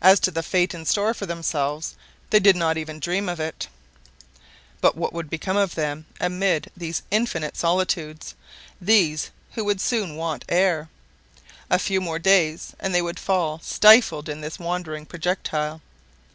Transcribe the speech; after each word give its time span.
As 0.00 0.18
to 0.20 0.30
the 0.30 0.42
fate 0.42 0.72
in 0.72 0.86
store 0.86 1.12
for 1.12 1.26
themselves, 1.26 1.94
they 2.30 2.40
did 2.40 2.56
not 2.56 2.78
even 2.78 2.98
dream 2.98 3.28
of 3.28 3.38
it. 3.38 3.68
But 4.80 4.96
what 4.96 5.12
would 5.12 5.28
become 5.28 5.58
of 5.58 5.74
them 5.74 6.06
amid 6.18 6.70
these 6.74 7.02
infinite 7.10 7.58
solitudes, 7.58 8.34
these 8.80 9.28
who 9.52 9.66
would 9.66 9.82
soon 9.82 10.16
want 10.16 10.46
air? 10.48 10.88
A 11.68 11.78
few 11.78 12.00
more 12.00 12.18
days, 12.18 12.72
and 12.80 12.94
they 12.94 13.02
would 13.02 13.20
fall 13.20 13.58
stifled 13.62 14.30
in 14.30 14.40
this 14.40 14.58
wandering 14.58 15.04
projectile. 15.04 15.82